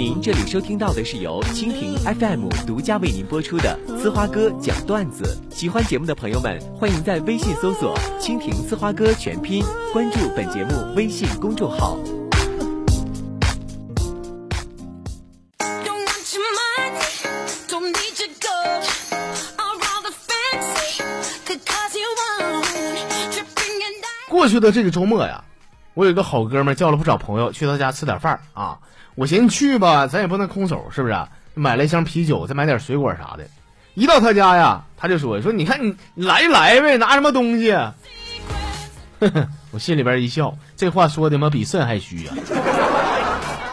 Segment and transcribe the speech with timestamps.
[0.00, 5.38] 您这里收听到的是由蜻蜓 FM 独家为您播出的《呲花哥讲段子》。
[5.54, 9.62] 喜欢节目的朋友们，欢迎在微信搜索“蜻蜓呲花哥”全拼，
[9.92, 11.98] 关注本节目微信公众号。
[24.30, 25.44] 过去的这个周末呀，
[25.92, 28.78] 我有一个好哥们叫了不少朋友去他家吃点饭啊。
[29.20, 31.14] 我寻思去吧，咱也不能空手，是不是？
[31.52, 33.46] 买了一箱啤酒，再买点水果啥的。
[33.92, 37.76] 一到他家呀，他就说：“说你看你来就来呗，拿什么东西？”，
[39.72, 42.32] 我心里边一笑，这话说的嘛比肾还虚呀。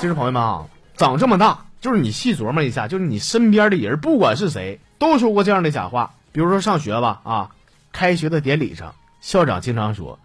[0.00, 0.64] 其 实朋友们啊，
[0.96, 6.10] 长这么大，就是你细琢磨一下，就是你身边的人，不管是谁，都说过这样的假话。
[6.32, 7.50] 比如说上学吧，啊，
[7.92, 10.18] 开学的典礼上，校长经常说：“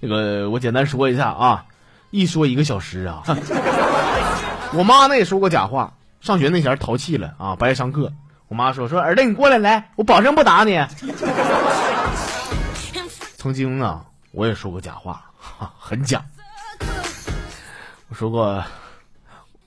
[0.00, 1.64] 那个，我简单说一下啊，
[2.10, 3.22] 一说一个小时啊。
[4.72, 8.12] ”我妈那也说过假话，上学那前淘气了啊，不爱上课。
[8.48, 10.84] 我妈说说儿子你过来来，我保证不打你。
[13.36, 15.24] 曾经啊，我也说过假话，
[15.78, 16.22] 很假。
[18.08, 18.62] 我说过，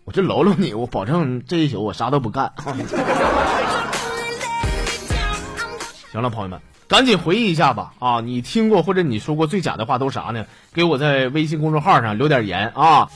[0.06, 2.54] 我就搂搂你，我保证这一宿我啥都不干。
[6.12, 8.22] 行了，朋友们，赶紧回忆一下吧啊！
[8.22, 10.46] 你听过或者你说过最假的话都啥呢？
[10.74, 13.10] 给我在微信公众号上留点言啊。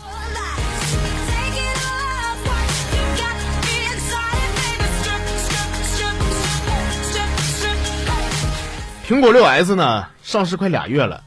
[9.13, 11.23] 苹果六 S 呢，上市快俩月了，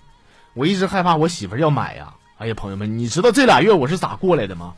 [0.54, 2.14] 我一直害怕我媳妇要买呀。
[2.36, 4.74] 哎呀，朋友们，你知道这俩月我是咋过来的吗？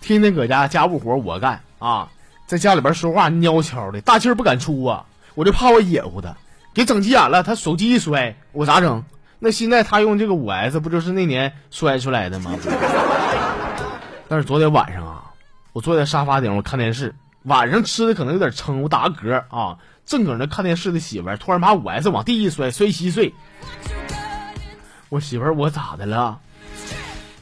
[0.00, 2.08] 天天搁家家务活我干啊，
[2.44, 5.04] 在家里边说话蔫悄的，大气儿不敢出啊，
[5.36, 6.36] 我就怕我野乎他，
[6.74, 9.04] 给整急眼了，他手机一摔，我咋整？
[9.38, 12.50] 那现在他用这个五 S 不就是那年摔出来的吗？
[14.26, 15.30] 但是昨天晚上啊，
[15.72, 19.78] 我坐在沙发顶，我看电视，晚上吃的可能有点撑，我打个嗝啊。
[20.06, 23.32] 正搁那看电视的媳妇儿，突然把五 S 往地一摔，摔稀碎。
[25.08, 26.38] 我媳妇儿，我咋的了？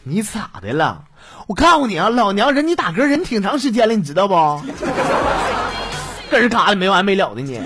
[0.04, 1.04] 你咋的了？
[1.48, 4.34] 我告诉你啊，老娘忍你打嗝忍挺长时间了，你知道不？
[6.30, 7.60] 跟人嘎的没完没了的你。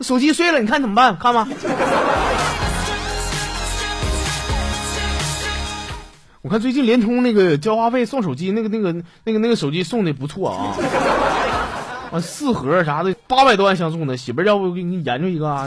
[0.00, 1.16] 手机碎了，你看怎么办？
[1.18, 1.48] 看吧。
[6.42, 8.92] 我看最近联通那个交话费送手机，那个那个
[9.24, 10.76] 那个那个手机送的不错啊。
[12.12, 15.66] 啊，四盒啥的，八百多万相送的，媳妇儿要不我给你研究一个啊？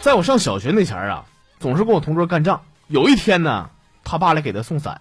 [0.00, 1.24] 在我上小学那前儿啊，
[1.58, 2.62] 总是跟我同桌干仗。
[2.86, 3.70] 有一天呢，
[4.04, 5.00] 他爸来给他送伞，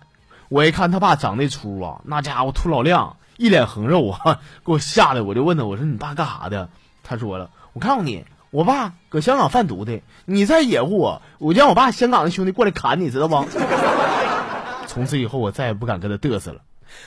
[0.50, 6.68] 我一看他爸长那粗啊，那家伙秃老亮，一脸横肉啊， 给我吓得，我就问他，我说你爸干啥的？
[7.04, 8.26] 他说了，我告诉你。
[8.54, 13.44] 我爸搁香港贩毒的，你再野乎我，我让我爸香港的兄弟过来砍你，知道不？
[14.86, 16.62] 从此以后，我再也不敢跟他嘚瑟了。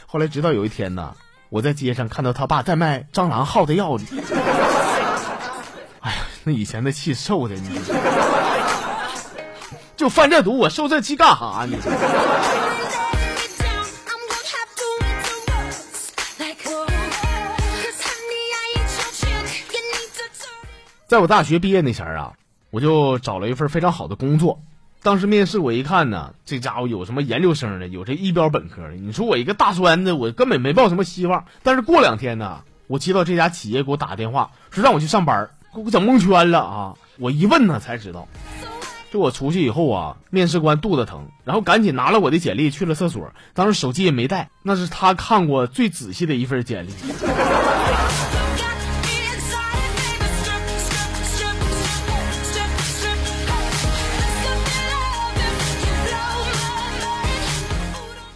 [0.06, 1.14] 后来，直到有一天呢，
[1.48, 4.04] 我在街上看到他爸在卖蟑螂耗的药呢。
[6.00, 7.78] 哎呀，那以前的气受的，你
[9.96, 11.78] 就犯这毒，我受这气干哈呢？
[21.08, 22.32] 在我大学毕业那前儿啊，
[22.70, 24.60] 我就找了一份非常好的工作。
[25.04, 28.94] 当时面试我一看呢，这家伙有什么研究生的，有这一标本科的。
[28.94, 31.44] 你说我一个大专的，我根本没抱什么希望。
[31.62, 36.94] 但是过两天呢，我接到这家企业给我打电话，说让我去上班，给我整蒙圈了啊！
[37.18, 38.26] 我一问呢，才知道，
[39.12, 46.90] 就我出去以后啊，面试官肚子疼，然后赶紧拿了我的简历去了厕所，当时手机也没带，那是他看过最仔细的一份简历。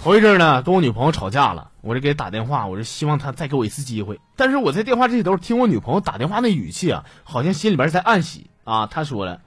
[0.03, 4.19] 头一阵呢，跟我女朋友吵架了，我就给她打电话，我就希望她再给我一次机会。
[4.35, 8.87] 但是我在电话这头听我女朋友打电话那语气啊，好像心里边在暗喜啊。
[8.87, 9.43] 她说了，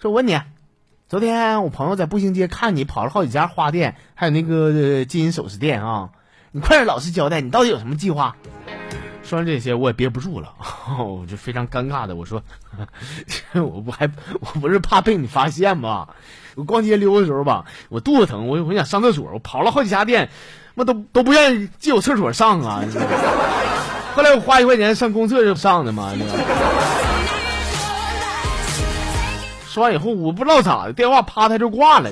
[0.00, 0.40] 说我问你，
[1.10, 6.08] 昨天我朋友在步行街看你跑了好几家花店，还有那个金银首饰店啊，
[6.52, 8.34] 你快点老实交代，你到底有什么计划？
[9.28, 10.54] 说完这些，我也憋不住了，
[10.98, 12.42] 我就非常尴尬的我说，
[13.52, 14.10] 我不还
[14.40, 16.08] 我不是怕被你发现吗？
[16.56, 20.30] 我逛街溜的时候吧，我肚子疼，我我想上厕所，我跑了好几家店，
[20.74, 22.82] 那都都不愿意借我厕所上啊。
[24.16, 26.10] 后来我花一块钱上公厕就上的嘛。
[29.68, 32.10] 说完以后，我不知道咋的，电话啪他就挂了。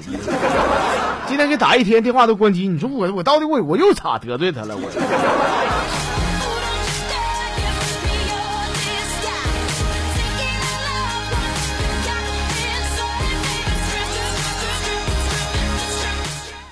[1.27, 4.83] 今天给打一天电话都关机，你说我我到底我我又咋得罪他了我？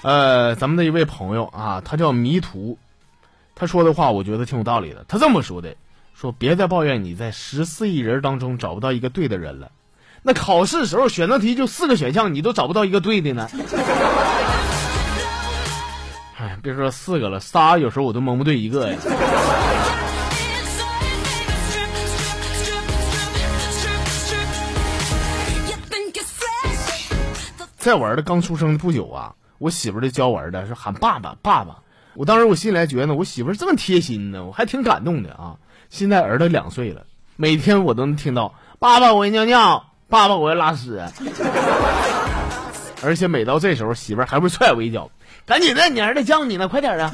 [0.04, 2.76] 呃，咱们的一位朋友啊，他叫迷途，
[3.54, 5.02] 他说的话我觉得挺有道理的。
[5.08, 5.74] 他这么说的：
[6.14, 9.72] 说别再抱怨你在十四亿人当中找不到一个对的人了。
[10.22, 13.48] 那考试时候选择题就四个选项，你都找不到一个对的呢。
[16.36, 18.98] 哎，别说四个了，仨有时候我都蒙不对一个呀。
[27.78, 31.76] 在我儿子刚出生不久啊，我媳妇儿就教我儿子说喊爸爸爸爸。
[32.14, 35.56] 我当时我心里还觉得呢我媳妇儿这么贴心呢，我还挺感动的啊。
[35.90, 37.04] 现在儿子两岁了，
[37.36, 41.02] 每天我都能听到爸爸我要尿尿，爸爸我要拉屎，
[43.02, 45.10] 而且每到这时候媳妇儿还会踹我一脚，
[45.44, 47.12] 赶紧的，你儿子叫你呢，快点啊！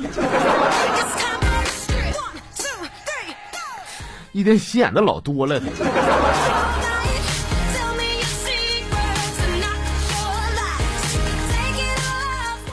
[4.32, 5.60] 一天心眼子老多了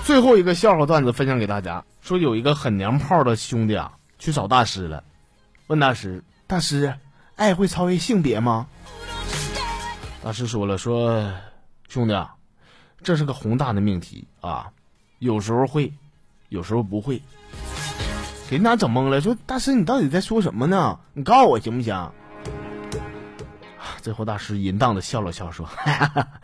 [0.08, 5.04] 最后一个笑话段子分享给大家，说有一个很娘炮的兄弟啊，去找大师了，
[5.68, 6.94] 问大师：“大师，
[7.36, 8.66] 爱会超越性别吗？”
[10.24, 11.30] 大师说了：“说
[11.90, 12.34] 兄弟啊，
[13.04, 14.72] 这是个宏大的命题啊，
[15.20, 15.92] 有时候会，
[16.48, 17.22] 有时候不会。”
[18.50, 20.98] 给人家整懵了，说：“大师，你到底在说什么呢？
[21.12, 22.12] 你告诉我行不行？”
[24.02, 25.68] 最后，大师淫荡的笑了笑，说：“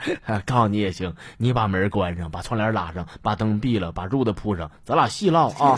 [0.45, 5.77] 告诉你也行，你把门关上，把窗帘拉上，把灯闭了，把褥子铺上，咱俩细唠啊。”